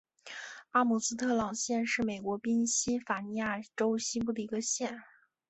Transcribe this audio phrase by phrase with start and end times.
[0.71, 5.03] 阿姆斯特朗县是美国宾夕法尼亚州西部的一个县。